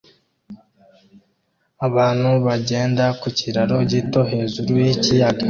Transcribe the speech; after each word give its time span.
Abantu 1.87 2.29
bagenda 2.45 3.05
ku 3.19 3.27
kiraro 3.37 3.77
gito 3.91 4.21
hejuru 4.31 4.71
yikiyaga 4.85 5.39